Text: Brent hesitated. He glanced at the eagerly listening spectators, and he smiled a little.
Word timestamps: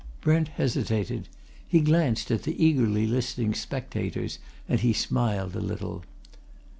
Brent 0.19 0.47
hesitated. 0.47 1.27
He 1.67 1.79
glanced 1.79 2.31
at 2.31 2.41
the 2.41 2.57
eagerly 2.65 3.05
listening 3.05 3.53
spectators, 3.53 4.39
and 4.67 4.79
he 4.79 4.93
smiled 4.93 5.55
a 5.55 5.61
little. 5.61 6.03